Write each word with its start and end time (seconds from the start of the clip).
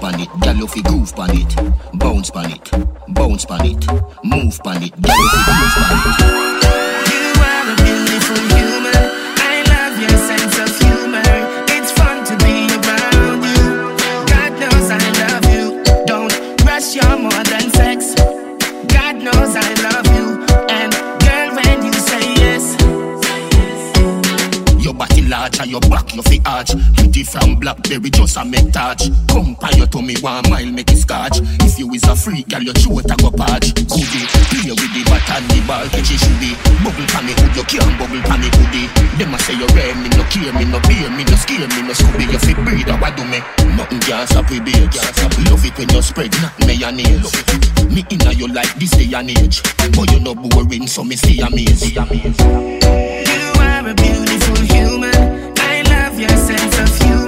pan 0.00 0.20
it, 0.20 0.28
girl 0.40 0.56
you 0.56 0.66
fi 0.66 0.82
groove 0.82 1.14
pan 1.14 1.30
it, 1.32 1.54
bounce 1.98 2.30
pan 2.30 2.50
it, 2.50 2.70
bounce 3.08 3.44
pan 3.44 3.66
it, 3.66 3.86
move 4.24 4.58
pan 4.64 4.82
it, 4.82 4.92
girl 5.02 5.16
you 5.16 5.28
fi 5.28 5.40
groove 5.46 5.74
pan 5.76 5.96
it. 6.08 6.20
You 7.12 7.42
are 7.42 7.72
a 7.72 7.76
beautiful 7.76 8.56
human. 8.56 8.89
And 25.60 25.70
your 25.70 25.80
back 25.92 26.14
you 26.14 26.22
fi 26.22 26.40
arch. 26.46 26.72
Pretty 26.96 27.22
from 27.22 27.60
Blackberry 27.60 28.10
just 28.10 28.36
a 28.36 28.44
make 28.44 28.72
touch. 28.72 29.12
Come 29.28 29.54
pa 29.56 29.68
your 29.76 29.86
tummy 29.86 30.16
one 30.20 30.48
mile 30.48 30.72
make 30.72 30.90
it 30.90 30.96
scotch. 30.96 31.38
If 31.60 31.78
you 31.78 31.92
is 31.92 32.04
a 32.04 32.16
freak, 32.16 32.48
girl 32.48 32.62
your 32.62 32.74
throat 32.74 33.10
a 33.12 33.16
go 33.20 33.30
patch. 33.30 33.74
Goodie, 33.76 34.24
play 34.48 34.72
with 34.72 34.92
the 34.96 35.02
bat 35.04 35.28
and 35.36 35.44
the 35.52 35.60
ball 35.68 35.86
catch 35.92 36.08
it 36.08 36.20
shouldy. 36.20 36.56
Bubble 36.80 37.06
pa 37.12 37.20
me 37.20 37.36
hood, 37.36 37.52
you 37.56 37.64
can't 37.68 37.92
bubble 38.00 38.22
pa 38.24 38.36
me 38.40 38.48
hoodie. 38.48 38.88
Them 39.20 39.34
a 39.36 39.38
say 39.38 39.54
you 39.54 39.68
rare 39.76 39.94
me 40.00 40.08
no 40.16 40.24
care 40.32 40.52
me 40.56 40.64
no 40.64 40.80
beer 40.88 41.10
me 41.12 41.24
no 41.28 41.36
scare 41.36 41.68
me 41.68 41.80
no 41.84 41.92
scooby. 41.92 42.24
You 42.32 42.40
fi 42.40 42.52
a 42.56 42.94
what 42.96 43.12
do 43.16 43.24
me? 43.28 43.38
Nothing 43.76 44.00
can 44.00 44.26
stop 44.26 44.48
we 44.48 44.60
babe. 44.60 44.88
Love 45.48 45.64
it 45.64 45.76
when 45.76 45.88
you 45.92 46.02
spread 46.02 46.32
not 46.40 46.56
mayonnaise. 46.64 47.32
Me 47.92 48.04
inna 48.08 48.32
you 48.32 48.48
like 48.48 48.72
this 48.80 48.96
day 48.96 49.12
and 49.12 49.30
age. 49.30 49.62
But 49.92 50.10
you 50.10 50.20
no 50.20 50.34
boring 50.34 50.86
so 50.86 51.04
me 51.04 51.16
stay 51.16 51.40
amazed. 51.44 51.84
Stay 51.84 52.00
amazed. 52.00 53.19
Sense 56.90 57.19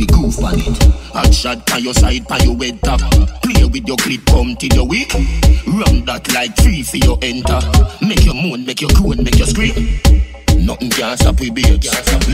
fi 0.00 0.06
groove 0.06 0.38
pan 0.38 0.58
it. 0.58 0.82
Hot 1.12 1.34
shot 1.34 1.66
pan 1.66 1.82
your 1.82 1.94
side, 1.94 2.26
pan 2.26 2.42
your 2.42 2.56
head 2.56 2.80
top. 2.82 3.00
Play 3.42 3.64
with 3.64 3.86
your 3.86 3.96
clip, 3.98 4.24
come 4.26 4.56
till 4.56 4.72
you 4.72 4.84
weak. 4.84 5.12
Run 5.66 6.04
that 6.06 6.26
like 6.34 6.56
three 6.56 6.82
for 6.82 6.96
your 6.96 7.18
enter. 7.22 7.60
Make 8.00 8.24
your 8.24 8.34
moan, 8.34 8.64
make 8.64 8.80
your 8.80 8.90
groan, 8.94 9.22
make 9.22 9.38
your 9.38 9.46
scream. 9.46 10.00
Nothing 10.56 10.90
can 10.90 11.16
stop 11.16 11.40
we 11.40 11.50
babes. 11.50 11.88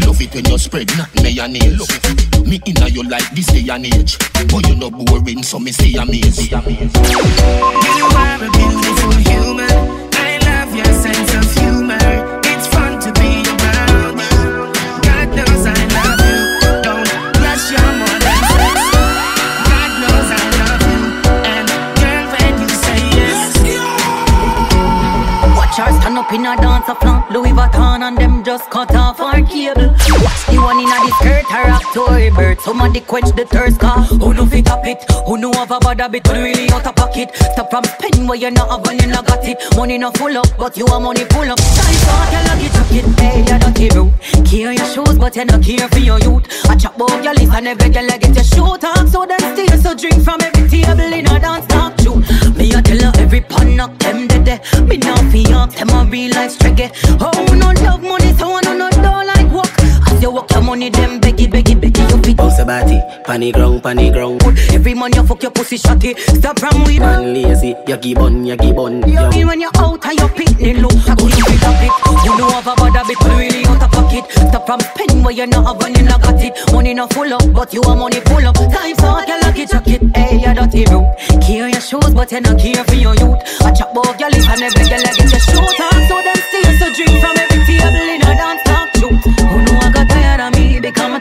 Love 0.05 0.21
it 0.21 0.35
when 0.35 0.45
you 0.47 0.59
spread 0.59 0.89
not 0.97 1.11
mayonnaise. 1.23 1.87
Me 2.47 2.61
inna 2.67 2.89
you 2.89 3.03
like 3.03 3.29
this 3.31 3.47
day 3.47 3.67
and 3.71 3.87
age. 3.87 4.19
But 4.51 4.67
you 4.69 4.77
no 4.77 4.91
boring, 4.91 5.43
so 5.43 5.59
me 5.59 5.73
stay 5.73 5.95
amazed. 5.95 6.51
You 6.51 6.57
are 6.57 6.63
a 8.45 8.51
beautiful 8.51 9.13
a 26.47 26.57
dance 26.57 26.87
floor. 27.01 27.25
Louis 27.31 27.51
Vuitton 27.51 28.03
and 28.03 28.17
them 28.17 28.45
just 28.45 28.71
cut 28.71 28.95
off 28.95 29.21
our 29.21 29.43
cable. 29.43 29.91
Watch 30.23 30.43
the 30.47 30.57
one 30.63 30.79
in 30.79 30.87
a 30.87 30.99
the 31.05 31.13
skirt, 31.19 31.45
her 31.51 31.71
up 31.71 31.83
to 31.93 32.05
her 32.07 32.31
bird. 32.31 32.61
Somebody 32.61 33.01
quench 33.01 33.35
the 33.35 33.45
thirst 33.47 33.81
car. 33.81 34.03
Who 34.05 34.33
know 34.33 34.47
fit 34.47 34.71
up 34.71 34.87
it? 34.87 35.03
Who 35.27 35.37
know 35.39 35.53
have 35.53 35.71
a 35.71 35.79
bad 35.81 36.01
habit? 36.01 36.27
Who 36.27 36.35
really 36.35 36.71
out 36.71 36.87
of 36.87 36.95
pocket? 36.95 37.35
Stop 37.35 37.71
from 37.71 37.85
spending 37.85 38.27
where 38.27 38.39
you 38.39 38.51
not 38.51 38.71
have 38.71 38.87
and 38.87 39.01
you 39.03 39.09
not 39.09 39.27
got 39.27 39.45
it. 39.45 39.59
Money 39.77 39.99
not 39.99 40.17
full 40.17 40.37
up, 40.37 40.47
but 40.57 40.77
you 40.77 40.87
are 40.87 41.01
money 41.01 41.25
full 41.25 41.51
up. 41.51 41.59
Time 41.59 41.99
for 42.07 42.25
your 42.33 42.43
lucky 42.47 42.69
jacket. 42.75 43.05
Hey, 43.19 43.39
you 43.39 43.59
dirty 43.59 43.89
bro. 43.91 44.13
Care 44.45 44.73
your 44.73 44.87
shoes, 44.87 45.19
but 45.19 45.35
you 45.35 45.45
not 45.45 45.63
care 45.63 45.89
for 45.89 45.99
your 45.99 46.21
youth. 46.21 46.47
I 46.71 46.77
chop 46.77 47.01
up 47.01 47.25
your 47.25 47.35
list 47.35 47.53
and 47.53 47.67
every 47.67 47.91
girl 47.91 48.11
I 48.11 48.19
get 48.19 48.35
your 48.35 48.45
shoot 48.45 48.85
up. 48.85 49.09
So 49.09 49.27
then 49.27 49.41
steal, 49.53 49.79
so 49.83 49.95
drink 49.95 50.23
from 50.23 50.41
every 50.43 50.69
table 50.69 51.13
in 51.13 51.27
a 51.27 51.41
dance 51.41 51.67
talk 51.67 51.99
show. 52.01 52.17
Me 52.55 52.73
a 52.73 52.83
tell 52.83 53.03
her 53.03 53.13
every 53.19 53.41
pan 53.41 53.77
knock 53.77 53.99
body, 62.67 63.01
panny 63.25 63.53
ground, 63.53 63.83
panny 63.83 64.11
ground. 64.11 64.43
Every 64.73 64.95
man 64.95 65.13
you 65.15 65.23
fuck 65.25 65.43
your 65.43 65.53
pussy 65.53 65.79
shotty. 65.79 66.19
Stop 66.19 66.59
from 66.59 66.85
we 66.85 66.99
Man 66.99 67.33
lazy, 67.33 67.75
you 67.87 67.97
give 67.97 68.19
on, 68.19 68.45
you 68.45 68.57
give 68.57 68.79
on. 68.79 69.09
You 69.09 69.15
Yo. 69.15 69.31
mean 69.31 69.47
when 69.47 69.61
you're 69.61 69.71
out 69.77 70.05
and 70.05 70.19
you're 70.19 70.29
picking 70.29 70.83
look 70.83 70.93
I 71.09 71.15
could 71.15 71.31
you 71.39 71.45
fit 71.45 71.63
up 71.63 71.81
it 71.81 72.25
You 72.25 72.37
know 72.37 72.51
have 72.51 72.67
a 72.67 72.75
bad 72.75 72.97
habit 72.97 73.17
but 73.21 73.39
really 73.39 73.65
out 73.67 73.83
of 73.83 73.91
pocket. 73.91 74.25
Stop 74.31 74.67
from 74.67 74.81
spending 74.81 75.23
where 75.23 75.33
you 75.33 75.47
not 75.47 75.65
have 75.67 75.83
and 75.87 75.97
you 75.97 76.03
not 76.05 76.21
got 76.23 76.43
it. 76.43 76.53
Money 76.73 76.95
not 76.95 77.13
full 77.13 77.33
up 77.33 77.53
but 77.55 77.73
you 77.73 77.83
are 77.83 77.97
money 77.97 78.21
full 78.27 78.45
up. 78.47 78.57
Time 78.57 78.97
so 78.97 79.09
I 79.09 79.25
can 79.25 79.41
lucky 79.43 79.67
jacket 79.67 80.03
Hey 80.17 80.37
you 80.39 80.53
dirty 80.55 80.85
bro 80.85 81.15
Care 81.41 81.69
your 81.69 81.81
shoes 81.81 82.13
but 82.15 82.33
you 82.33 82.41
not 82.41 82.59
care 82.59 82.85
for 82.85 82.95
your 82.95 83.15
youth. 83.15 83.39
I 83.63 83.71
chop 83.73 83.97
off 83.97 84.19
your 84.19 84.31
lip 84.31 84.49
and 84.51 84.63
every 84.63 84.85
girl 84.91 85.07
I 85.07 85.13
get 85.15 85.31
your 85.31 85.41
shoot 85.41 85.81
on. 85.81 85.99
So 86.11 86.17
them 86.19 86.39
stay 86.51 86.67
so 86.83 86.87
drink 86.93 87.15
from 87.23 87.37
every 87.39 87.63
table 87.65 88.11
in 88.11 88.23
a 88.23 88.33
dance 88.35 88.63
talk 88.67 88.89
shoot 88.99 89.15
Who 89.39 89.57
know 89.63 89.79
I 89.87 89.91
got 89.95 90.09
tired 90.11 90.41
of 90.41 90.59
me? 90.59 90.81
Become 90.81 91.15
a 91.15 91.21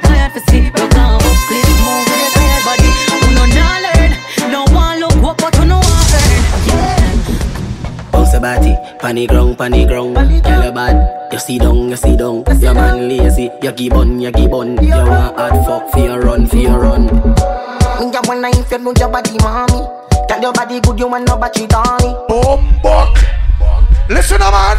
panny 9.05 9.27
ground, 9.27 9.55
panny 9.55 9.85
ground. 9.85 10.15
Girl 10.15 10.63
you 10.65 10.71
bad, 10.71 11.31
you 11.31 11.37
see 11.37 11.59
down, 11.59 11.89
you 11.89 11.95
see 11.95 12.17
down. 12.17 12.43
Your 12.59 12.73
man 12.73 13.07
lazy, 13.07 13.51
you 13.61 13.71
give 13.71 13.93
on, 13.93 14.19
you 14.19 14.31
give 14.31 14.51
on. 14.51 14.83
You 14.83 14.89
want 14.89 15.37
hard 15.37 15.63
fuck 15.63 15.91
for 15.91 15.99
your 15.99 16.19
run, 16.21 16.47
for 16.47 16.55
your 16.57 16.79
run. 16.79 17.05
Me 17.05 18.09
a 18.17 18.21
wanna 18.25 18.49
if 18.49 18.71
you 18.71 18.79
know 18.79 18.93
your 18.97 19.09
body, 19.09 19.37
mommy. 19.43 19.85
Tell 20.27 20.41
your 20.41 20.53
body 20.53 20.79
good, 20.79 20.97
you 20.97 21.07
want 21.07 21.27
no 21.27 21.37
battery, 21.37 21.67
darling. 21.67 22.17
Oh, 22.29 22.57
fuck. 22.81 24.09
Listen, 24.09 24.41
uh, 24.41 24.49
man. 24.49 24.77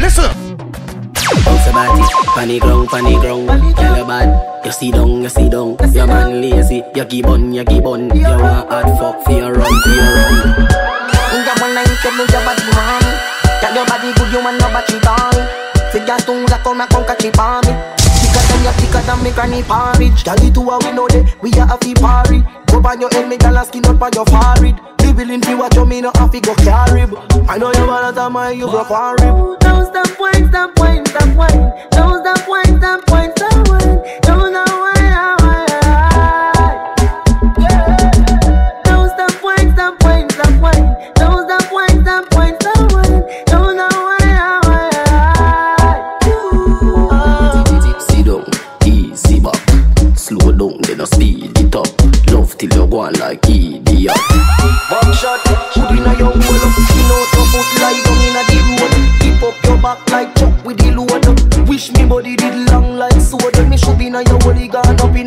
Listen. 0.00 0.56
Bounce 1.44 1.68
a 1.68 1.72
body, 1.72 2.02
panny 2.34 2.58
ground, 2.58 2.88
panny 2.88 3.14
ground. 3.20 3.46
Girl 3.76 3.96
you 3.96 4.06
bad, 4.06 4.66
you 4.66 4.72
see 4.72 4.90
down, 4.90 5.22
you 5.22 5.28
see 5.28 5.48
down. 5.48 5.76
Your 5.92 6.08
man 6.08 6.40
lazy, 6.40 6.82
you 6.96 7.04
give 7.04 7.26
on, 7.26 7.54
you 7.54 7.62
give 7.62 7.86
on. 7.86 8.10
You 8.10 8.24
want 8.24 8.72
hard 8.72 8.98
fuck 8.98 9.24
for 9.24 9.30
your 9.30 9.52
run, 9.52 9.82
for 9.82 9.90
your 9.90 10.02
run. 10.02 10.66
Me 11.30 11.46
a 11.46 11.54
wanna 11.60 11.82
if 11.86 12.04
you 12.04 12.10
know 12.10 12.26
your 12.26 12.44
body, 12.44 12.64
mommy. 12.74 13.15
Tell 13.66 13.74
your 13.74 13.86
body 13.86 14.12
good, 14.14 14.32
you 14.32 14.38
want 14.44 14.60
no 14.60 14.68
battery, 14.70 15.00
darling. 15.00 15.42
Figure 15.90 16.22
two 16.22 16.46
that 16.46 16.62
come 16.62 16.80
and 16.80 16.88
come 16.88 17.02
catch 17.02 17.24
it 17.26 17.34
on 17.34 17.66
me. 17.66 17.74
Thicker 17.98 18.42
than 18.46 18.62
your 18.62 18.70
thicker 18.78 19.02
than 19.02 19.18
me 19.26 19.34
granny 19.34 19.58
porridge. 19.66 20.22
Tell 20.22 20.38
it 20.38 20.54
to 20.54 20.62
her 20.70 20.78
we 20.86 20.94
know 20.94 21.10
that 21.10 21.34
we 21.42 21.50
are 21.58 21.66
a 21.66 21.76
fee 21.82 21.98
party. 21.98 22.46
Go 22.70 22.78
on 22.78 23.00
your 23.02 23.10
head, 23.10 23.26
me 23.26 23.36
gal 23.36 23.58
skin 23.66 23.82
up 23.90 23.98
on 23.98 24.14
your 24.14 24.22
forehead. 24.30 24.78
Be 25.02 25.10
willing 25.10 25.40
to 25.42 25.56
watch 25.58 25.74
you, 25.74 25.84
me 25.84 25.98
no 26.00 26.14
have 26.14 26.30
to 26.30 26.38
go 26.38 26.54
carry. 26.62 27.10
I 27.50 27.58
know 27.58 27.74
you 27.74 27.90
wanna 27.90 28.14
tell 28.14 28.30
my 28.30 28.54
you 28.54 28.70
broke 28.70 28.86
one 28.86 29.18
rib. 29.18 29.58
Don't 29.58 29.82
stop 29.90 30.14
wine, 30.14 30.46
stop 30.46 30.70
wine, 30.78 31.02
stop 31.02 31.34
wine. 31.34 31.58
Don't 31.90 32.22
stop 32.22 32.46
wine, 32.46 32.78
stop 32.78 33.02
wine, 33.10 33.34
stop 33.34 33.66
wine. 33.66 33.98
Don't 34.22 34.54
stop 34.54 34.65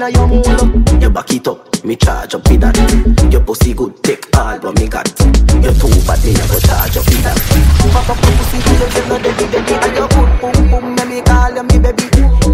inna 0.10 0.18
your 0.18 0.28
mole 0.28 1.02
You 1.02 1.10
back 1.10 1.32
it 1.32 1.48
up, 1.48 1.86
me 1.86 1.96
charge 1.96 2.36
up 2.36 2.48
with 2.50 2.62
that. 2.62 2.76
Your 3.32 3.42
pussy 3.42 3.74
good, 3.74 4.02
take 4.04 4.26
all 4.38 4.60
what 4.60 4.80
me 4.80 4.88
got. 4.88 5.08
You 5.62 5.74
too 5.74 5.90
bad, 6.06 6.24
me 6.24 6.34
go 6.34 6.60
charge 6.60 6.98
up 6.98 7.06
with 7.06 7.24
that. 7.24 7.38
Pop 7.94 8.10
up 8.10 8.18
your 8.18 8.34
pussy 8.38 8.58
till 8.62 8.80
you 8.80 8.90
get 8.94 9.08
no 9.08 9.18
deady 9.20 9.46
deady 9.52 9.74
And 9.74 9.96
your 9.96 10.08
good 10.10 10.30
boom 10.42 10.70
boom, 10.70 10.96
me 10.96 11.04
me 11.06 11.22
call 11.22 11.54
you 11.54 11.64
me 11.64 11.80
baby 11.80 12.06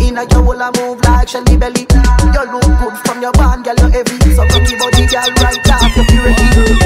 Inna 0.04 0.24
your 0.32 0.44
hole 0.44 0.62
a 0.62 0.72
move 0.78 1.02
like 1.04 1.28
Shelly 1.28 1.58
Belly 1.58 1.86
You 2.34 2.44
look 2.52 2.72
good 2.80 2.96
from 3.06 3.22
your 3.22 3.32
band, 3.34 3.66
girl 3.66 3.76
you 3.76 3.90
heavy 3.92 4.18
So 4.36 4.48
come 4.48 4.66
your 4.66 4.80
body, 4.80 5.06
girl, 5.08 5.30
right 5.44 5.70
off 5.72 5.96
you 5.96 6.04
feel 6.04 6.24
ready 6.24 6.85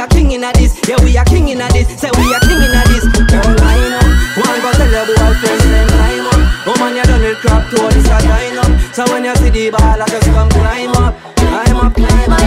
are 0.00 0.08
king 0.08 0.32
in 0.32 0.40
this. 0.40 0.80
Yeah, 0.88 0.96
we 1.04 1.16
are 1.16 1.24
king 1.24 1.48
in 1.48 1.58
this. 1.58 1.88
Say 2.00 2.10
we 2.16 2.32
are 2.32 2.40
king 2.40 2.62
in 2.64 2.72
this. 2.88 3.04
Girl, 3.28 3.52
line 3.60 3.92
up. 4.00 4.08
One 4.40 4.60
go 4.64 4.72
tell 4.72 4.90
your 4.90 5.04
boyfriend, 5.06 5.60
then 5.60 5.88
climb 5.88 6.26
up. 6.26 6.40
Oh 6.66 6.74
man, 6.80 6.96
you 6.96 7.02
done 7.02 7.22
it 7.22 7.36
crap 7.38 7.68
to 7.70 7.76
this 7.92 8.08
a 8.08 8.18
line 8.28 8.58
up. 8.58 8.94
So 8.94 9.04
when 9.12 9.24
you 9.24 9.34
see 9.36 9.50
the 9.50 9.70
ball, 9.70 10.00
I 10.00 10.06
just 10.08 10.26
come 10.26 10.48
climb 10.48 10.90
up, 10.96 11.14
climb 11.36 11.76
up, 11.76 11.94
climb 11.94 12.32
up. 12.32 12.40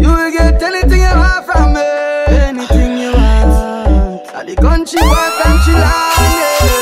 You 0.00 0.08
will 0.08 0.30
get 0.30 0.62
anything 0.62 1.00
you 1.00 1.16
want 1.18 1.44
from 1.46 1.72
me. 1.74 1.82
Anything 2.28 2.98
you 2.98 3.12
want. 3.12 4.30
All 4.34 4.44
the 4.44 4.54
country 4.54 5.00
boy 5.00 5.30
from 5.42 5.58
Chile. 5.64 6.77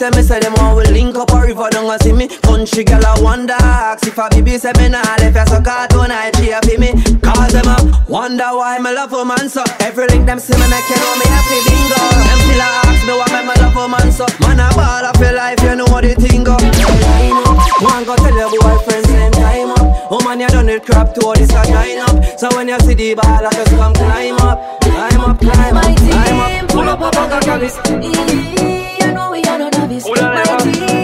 Tell 0.00 0.10
me 0.16 0.22
say 0.22 0.40
them 0.40 0.54
want 0.56 0.80
we 0.80 0.84
link 0.96 1.14
up 1.14 1.30
a 1.30 1.44
river 1.44 1.68
down 1.68 1.84
and 1.84 2.00
see 2.00 2.12
me. 2.12 2.26
Country 2.40 2.84
girl 2.84 3.04
I 3.04 3.20
wonder 3.20 3.52
ask 3.60 4.06
if 4.08 4.16
a 4.16 4.28
baby 4.32 4.56
say 4.56 4.72
me 4.80 4.88
nah 4.88 5.04
left 5.20 5.36
ya 5.36 5.44
so 5.44 5.60
cartoon 5.60 6.08
I 6.08 6.32
cheer 6.40 6.56
for 6.64 6.80
me. 6.80 6.96
Cause 7.20 7.52
them 7.52 7.68
a 7.68 7.76
wonder 8.08 8.48
why 8.56 8.80
me 8.80 8.96
love 8.96 9.12
a 9.12 9.24
man 9.28 9.52
so. 9.52 9.62
Every 9.84 10.08
link 10.08 10.24
them 10.24 10.40
see 10.40 10.56
me 10.56 10.64
make 10.72 10.88
you 10.88 10.96
know 10.96 11.14
me 11.20 11.26
happy 11.28 11.60
bingo. 11.68 12.00
Them 12.00 12.40
still 12.40 12.64
a 12.64 12.68
ask 12.88 13.04
me 13.04 13.12
why 13.12 13.28
me, 13.28 13.40
me 13.44 13.54
love 13.60 13.76
a 13.76 13.84
man 13.92 14.08
so. 14.08 14.24
Man 14.40 14.60
a 14.64 14.72
ball 14.72 15.04
of 15.04 15.20
your 15.20 15.36
life 15.36 15.60
you 15.60 15.76
know 15.76 15.84
what 15.92 16.02
the 16.08 16.16
thing 16.16 16.48
go. 16.48 16.56
One 17.84 18.04
go 18.08 18.16
tell 18.16 18.32
your 18.32 18.48
boyfriend 18.56 19.04
same 19.04 19.32
time 19.36 19.76
up. 19.76 19.84
Oh 20.08 20.20
man 20.24 20.40
you 20.40 20.48
done 20.48 20.72
it 20.72 20.80
crap 20.88 21.12
to 21.12 21.20
all 21.28 21.36
this 21.36 21.52
a 21.52 21.60
line 21.68 22.00
up. 22.00 22.40
So 22.40 22.48
when 22.56 22.72
you 22.72 22.80
see 22.80 22.96
the 22.96 23.20
ball 23.20 23.44
I 23.44 23.52
just 23.52 23.76
come 23.76 23.92
climb 23.92 24.40
up, 24.48 24.80
climb 24.80 25.20
up, 25.20 25.36
climb 25.36 25.76
up, 25.76 25.92
climb 25.92 26.40
up. 26.40 26.68
Pull 26.72 26.88
up 26.88 27.04
a 27.04 27.10
bag 27.12 27.36
of 27.36 27.40
carrots 30.04 31.00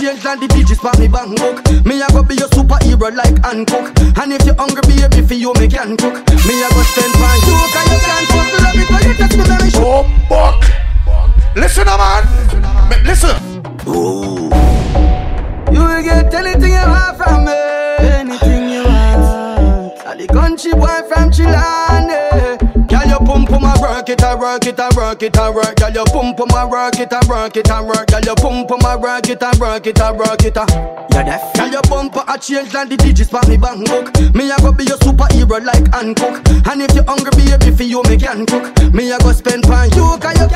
change 0.00 0.22
than 0.22 0.40
the 0.40 0.48
digits 0.48 0.80
for 0.80 0.92
me 0.98 1.08
bank 1.08 1.36
book. 1.38 1.60
Me 1.84 2.00
a 2.00 2.08
go 2.08 2.22
be 2.22 2.34
your 2.34 2.48
superhero 2.48 3.12
like 3.14 3.36
Hancock. 3.44 3.92
And 4.16 4.32
if 4.32 4.44
you 4.46 4.54
hungry, 4.54 4.82
baby, 4.88 5.20
for 5.26 5.34
you 5.34 5.52
me 5.54 5.68
can 5.68 5.96
cook. 5.96 6.16
Me 6.48 6.54
a 6.62 6.68
go 6.72 6.82
spend 6.88 7.14
for 7.20 7.34
you, 7.44 7.56
cause 7.70 7.88
you 7.92 8.00
can't 8.00 8.26
fuck 8.32 8.48
love 8.60 8.80
it, 8.80 8.88
but 8.88 9.02
you 9.04 9.14
touch 9.14 9.36
me 9.36 9.44
very 9.44 9.70
sure. 9.70 10.04
Oh, 10.30 10.60
Listen, 11.56 11.88
a 11.88 11.96
man. 11.98 12.24
Listen. 13.04 13.36
Ooh. 13.88 14.50
You 15.72 15.80
will 15.84 16.02
get 16.02 16.32
anything 16.34 16.72
you 16.72 16.88
want 16.88 17.16
from 17.16 17.44
me. 17.44 17.52
Anything 17.98 18.70
you 18.70 18.84
want. 18.84 20.06
All 20.06 20.16
the 20.16 20.26
country 20.26 20.72
boy 20.72 21.00
from 21.08 21.30
Chilane 21.30 22.09
pum 23.30 23.46
pum 23.46 23.62
a 23.62 23.80
work 23.80 24.08
it 24.08 24.22
a 24.22 24.36
work 24.36 24.66
it 24.66 24.78
a 24.78 24.90
work 24.96 25.22
it 25.22 25.36
a 25.36 25.52
work. 25.52 25.76
Girl, 25.76 25.90
your 25.90 26.04
pum 26.06 26.34
pum 26.34 26.50
a 26.50 26.66
work 26.66 26.98
it 26.98 27.12
a 27.12 27.20
work 27.28 27.56
it 27.56 27.70
a 27.70 27.82
work. 27.82 28.06
Girl, 28.08 28.20
your 28.22 28.34
pum 28.34 28.66
pum 28.66 28.80
a 28.82 28.98
work 28.98 29.28
it 29.28 29.42
a 29.42 29.50
work 29.60 29.86
it 29.86 30.00
a 30.00 30.12
work 30.12 30.44
it 30.44 30.56
a. 30.56 31.00
You 31.14 31.24
deaf? 31.24 31.54
Girl, 31.54 31.70
your 31.70 31.82
bumper 31.82 32.24
a 32.26 32.38
change 32.38 32.70
than 32.72 32.88
the 32.88 32.96
digits 32.96 33.30
for 33.30 33.42
me 33.46 33.56
bank 33.56 33.86
book. 33.86 34.10
Me 34.34 34.50
a 34.50 34.56
go 34.58 34.72
be 34.72 34.84
your 34.84 34.98
superhero 34.98 35.62
like 35.62 35.86
Hancock. 35.94 36.42
And 36.66 36.82
if 36.82 36.94
you 36.94 37.02
hungry, 37.06 37.30
baby, 37.38 37.70
for 37.70 37.82
you 37.82 38.02
me 38.10 38.16
can 38.18 38.46
cook. 38.46 38.66
Me 38.94 39.10
a 39.10 39.18
go 39.18 39.30
spend 39.32 39.62
pan 39.62 39.90
you, 39.94 40.18
cause 40.18 40.38
you 40.38 40.49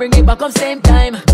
bring 0.00 0.14
it 0.14 0.24
back 0.24 0.40
up 0.40 0.50
same 0.52 0.80
time. 0.80 1.29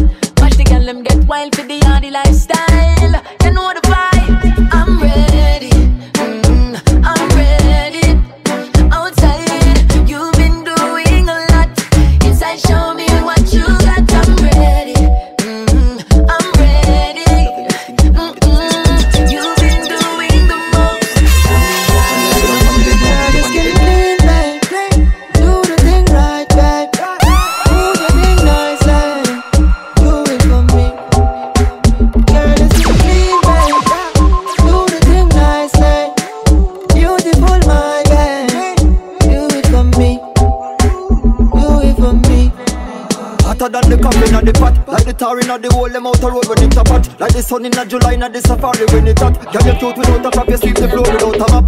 Pot 45.18 45.36
Like 45.36 45.42
the 45.42 45.48
tar 45.48 45.56
in 45.56 45.62
the 45.62 45.70
whole 45.72 45.88
them 45.88 46.06
out 46.06 46.20
the 46.20 46.30
road 46.30 46.46
when 46.48 46.62
it's 46.62 46.76
a 46.76 46.84
pot 46.84 47.20
Like 47.20 47.32
the 47.32 47.42
sun 47.42 47.64
in 47.64 47.72
the 47.72 47.84
July 47.84 48.14
in 48.14 48.20
the 48.20 48.40
safari 48.40 48.86
when 48.92 49.06
it's 49.06 49.20
hot. 49.20 49.34
Girl 49.52 49.66
you 49.66 49.78
cute 49.78 49.96
without 49.96 50.26
a 50.26 50.30
crop, 50.30 50.48
you 50.48 50.56
sweep 50.56 50.76
the 50.76 50.88
floor 50.88 51.04
without 51.04 51.40
a 51.40 51.46
map 51.52 51.66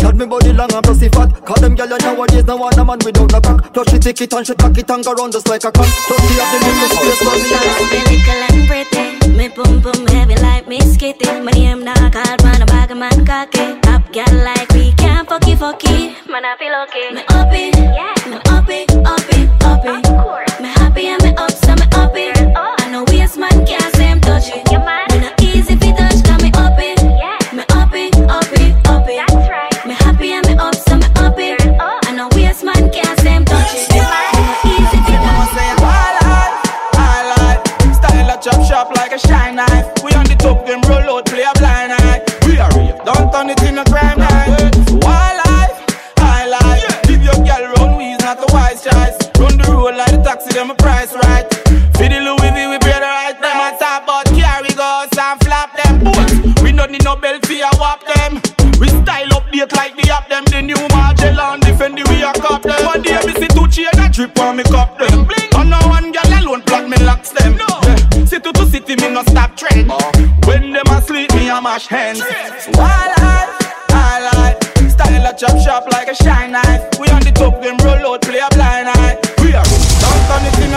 Got 0.00 0.16
me 0.16 0.26
body 0.26 0.52
long 0.52 0.72
and 0.72 0.84
pussy 0.84 1.08
fat. 1.10 1.28
Call 1.44 1.60
them 1.60 1.76
gyal 1.76 1.98
nowadays 2.00 2.44
no 2.44 2.56
want 2.56 2.76
a 2.78 2.84
man 2.84 2.98
without 3.04 3.34
a 3.36 3.40
cock. 3.40 3.72
Plus 3.74 3.90
she 3.90 3.98
take 3.98 4.20
it 4.22 4.32
and 4.32 4.46
she 4.46 4.54
pack 4.54 4.76
it 4.78 4.90
and 4.90 5.04
go 5.04 5.12
round 5.12 5.32
just 5.32 5.46
like 5.46 5.62
a 5.62 5.70
cock. 5.70 5.86
Plus 5.86 6.20
she 6.24 6.40
have 6.40 6.50
the 6.50 6.58
little 6.64 6.88
space 6.88 7.20
for 7.20 7.36
me 7.36 7.52
Me 7.92 8.00
little 8.08 8.42
and 8.48 8.64
pretty. 8.64 9.28
Me 9.36 9.48
pum 9.50 9.82
pum 9.82 10.06
heavy 10.08 10.36
like 10.40 10.66
me 10.66 10.80
skitty. 10.80 11.28
My 11.44 11.52
name 11.52 11.84
not 11.84 12.12
called 12.12 12.42
man 12.42 12.62
a 12.62 12.66
bag 12.66 12.90
of 12.90 12.96
man 12.96 13.26
cocky. 13.26 13.78
Top 13.82 14.10
girl 14.10 14.34
like 14.40 14.72
we 14.72 14.92
can't 14.92 15.28
fucky 15.28 15.54
fucky. 15.54 16.16
Man 16.26 16.46
I 16.46 16.56
feel 16.56 16.72
okay. 16.88 17.12
Me 17.12 17.20
up 17.36 17.52
it, 17.52 17.76
me 17.76 18.40
up 18.48 18.70
it, 18.70 18.90
up 19.04 19.28
it, 19.28 19.64
up 19.64 19.84
it 19.84 20.60
Me 20.62 20.79
happy 20.90 21.06
and 21.06 21.22
me 21.22 21.34
up 21.36 21.50
so 21.52 21.74
me 21.76 22.30
up 22.56 22.79
asleep 71.80 71.92
me 71.92 72.20
a 72.20 72.20
mash 72.20 72.24
hands. 72.24 72.76
Wildlife, 72.76 73.50
highlight, 73.90 74.62
style 74.90 75.26
a 75.26 75.36
chop 75.36 75.58
shop 75.60 75.86
like 75.92 76.08
a 76.08 76.14
shine 76.14 76.52
knife. 76.52 76.98
We 76.98 77.08
on 77.08 77.22
the 77.22 77.32
top 77.32 77.62
them 77.62 77.76
roll 77.78 78.14
out 78.14 78.22
play 78.22 78.40
a 78.40 78.48
blind 78.54 78.88
eye. 78.88 79.18
We 79.42 79.54
are 79.54 79.64
don't 79.64 80.22
turn 80.28 80.44
it 80.46 80.69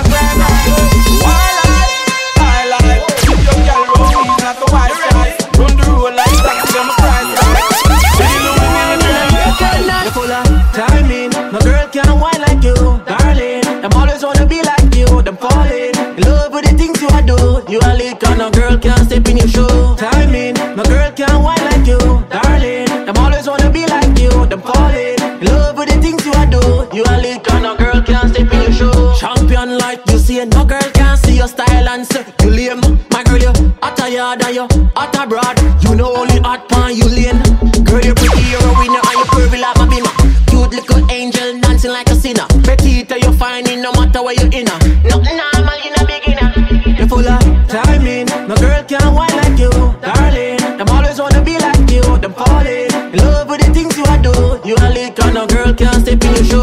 in 28.53 28.61
your 28.61 28.71
shoe. 28.71 29.13
Champion 29.19 29.77
like 29.77 30.01
you 30.09 30.17
see, 30.17 30.43
no 30.45 30.65
girl 30.65 30.87
can 30.93 31.17
see 31.17 31.37
your 31.37 31.47
style 31.47 31.87
and 31.89 32.05
say 32.05 32.25
you 32.41 32.49
lame. 32.49 32.81
My 33.11 33.23
girl, 33.23 33.39
you 33.39 33.53
hotter 33.81 34.09
yard 34.09 34.43
and 34.43 34.55
you 34.55 34.67
hot 34.95 35.15
abroad. 35.17 35.57
You 35.83 35.95
know 35.95 36.15
only 36.15 36.39
hot 36.41 36.69
pan 36.69 36.95
you 36.95 37.07
lane. 37.09 37.41
Girl, 37.83 38.01
you 38.01 38.13
pretty, 38.13 38.43
you're 38.51 38.61
a 38.61 38.73
winner 38.79 39.01
and 39.01 39.17
you 39.19 39.25
curvy 39.33 39.59
like 39.59 39.77
my 39.77 39.87
beamer. 39.89 40.13
Cute 40.47 40.71
little 40.77 41.11
angel 41.11 41.59
dancing 41.61 41.91
like 41.91 42.09
a 42.09 42.15
sinner. 42.15 42.47
Petite, 42.63 43.11
you 43.11 43.31
find 43.33 43.67
it 43.67 43.79
no 43.79 43.91
matter 43.93 44.21
where 44.23 44.35
you 44.35 44.47
in. 44.51 44.65
Nothing 44.65 45.37
normal, 45.37 45.77
you 45.83 45.91
a 45.97 46.03
beginner. 46.05 46.49
You 46.99 47.07
full 47.07 47.27
of 47.27 47.41
timing. 47.67 48.27
No 48.47 48.55
girl 48.55 48.83
can 48.83 49.13
whine 49.13 49.35
like 49.41 49.57
you, 49.59 49.71
darling. 50.01 50.77
Them 50.77 50.89
always 50.89 51.19
wanna 51.19 51.41
be 51.43 51.57
like 51.57 51.89
you. 51.89 52.03
Them 52.17 52.33
falling 52.33 52.91
in 53.13 53.19
love 53.19 53.49
with 53.49 53.61
the 53.61 53.73
things 53.73 53.97
you 53.97 54.05
are 54.05 54.21
do. 54.21 54.33
You 54.67 54.75
a 54.79 54.89
lick 54.89 55.17
no 55.33 55.47
girl 55.47 55.73
can't 55.73 56.01
step 56.05 56.23
in 56.23 56.35
your 56.35 56.43
shoes. 56.43 56.62